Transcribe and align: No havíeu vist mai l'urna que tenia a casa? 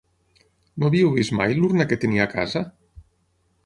No 0.83 0.89
havíeu 0.89 1.13
vist 1.19 1.37
mai 1.41 1.55
l'urna 1.59 1.89
que 1.93 2.01
tenia 2.07 2.27
a 2.27 2.31
casa? 2.37 2.67